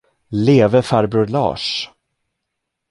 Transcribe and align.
Leve 0.45 0.81
farbror 0.81 1.27
Lars! 1.35 1.67